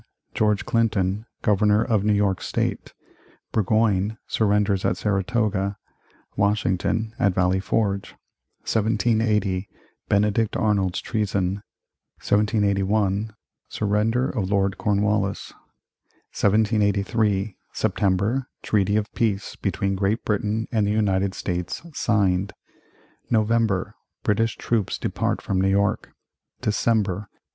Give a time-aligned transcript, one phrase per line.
[0.33, 2.95] George Clinton, Governor of New York State
[3.51, 5.77] Burgoyne surrenders at Saratoga
[6.35, 8.13] Washington at Valley Forge
[8.61, 9.69] 1780.
[10.09, 11.61] Benedict Arnold's treason
[12.17, 13.35] 1781.
[13.69, 15.51] Surrender of Lord Cornwallis
[16.33, 17.55] 1783.
[17.71, 18.47] September.
[18.63, 22.53] Treaty of Peace, between Great Britain and the United States, signed
[23.29, 23.93] November.
[24.23, 26.09] British troops depart from New York
[26.59, 27.29] December.